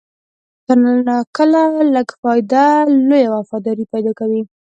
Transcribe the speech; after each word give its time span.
کله 0.67 0.91
ناکله 1.07 1.61
لږ 1.93 2.09
ګټه، 2.23 2.65
لویه 3.07 3.29
وفاداري 3.37 3.85
پیدا 3.93 4.11
کوي. 4.19 4.41